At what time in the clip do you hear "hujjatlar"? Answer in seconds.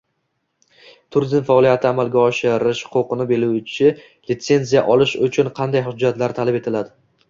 5.91-6.41